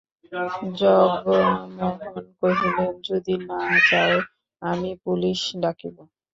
[0.79, 3.59] জগমোহন কহিলেন, যদি না
[3.89, 4.13] যাও
[4.61, 5.95] আমি পুলিস ডাকিব।